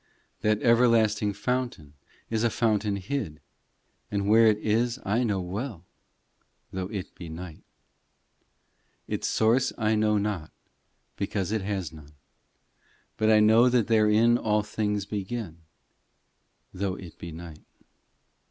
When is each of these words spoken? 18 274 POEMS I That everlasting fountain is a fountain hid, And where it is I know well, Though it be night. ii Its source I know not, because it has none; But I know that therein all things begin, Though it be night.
18 0.43 0.61
274 0.61 0.63
POEMS 0.63 0.63
I 0.63 0.63
That 0.63 0.69
everlasting 0.71 1.33
fountain 1.33 1.93
is 2.31 2.43
a 2.43 2.49
fountain 2.49 2.95
hid, 2.95 3.39
And 4.09 4.27
where 4.27 4.47
it 4.47 4.57
is 4.57 4.99
I 5.05 5.23
know 5.23 5.41
well, 5.41 5.85
Though 6.73 6.87
it 6.87 7.13
be 7.13 7.29
night. 7.29 7.63
ii 9.07 9.13
Its 9.15 9.27
source 9.27 9.71
I 9.77 9.93
know 9.93 10.17
not, 10.17 10.49
because 11.17 11.51
it 11.51 11.61
has 11.61 11.93
none; 11.93 12.15
But 13.17 13.29
I 13.29 13.41
know 13.41 13.69
that 13.69 13.85
therein 13.85 14.39
all 14.39 14.63
things 14.63 15.05
begin, 15.05 15.59
Though 16.73 16.95
it 16.95 17.19
be 17.19 17.31
night. 17.31 17.61